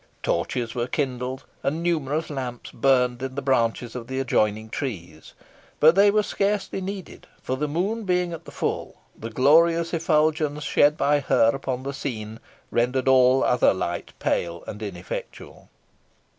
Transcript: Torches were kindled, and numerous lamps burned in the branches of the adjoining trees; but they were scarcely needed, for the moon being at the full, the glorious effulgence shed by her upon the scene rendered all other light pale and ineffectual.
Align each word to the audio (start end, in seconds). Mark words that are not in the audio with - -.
Torches 0.23 0.73
were 0.73 0.87
kindled, 0.87 1.43
and 1.61 1.83
numerous 1.83 2.31
lamps 2.31 2.71
burned 2.71 3.21
in 3.21 3.35
the 3.35 3.41
branches 3.43 3.95
of 3.95 4.07
the 4.07 4.19
adjoining 4.19 4.67
trees; 4.71 5.33
but 5.79 5.93
they 5.93 6.09
were 6.09 6.23
scarcely 6.23 6.81
needed, 6.81 7.27
for 7.39 7.55
the 7.55 7.67
moon 7.67 8.03
being 8.03 8.33
at 8.33 8.45
the 8.45 8.51
full, 8.51 8.95
the 9.15 9.29
glorious 9.29 9.93
effulgence 9.93 10.63
shed 10.63 10.97
by 10.97 11.19
her 11.19 11.51
upon 11.53 11.83
the 11.83 11.93
scene 11.93 12.39
rendered 12.71 13.07
all 13.07 13.43
other 13.43 13.75
light 13.75 14.13
pale 14.17 14.63
and 14.65 14.81
ineffectual. 14.81 15.69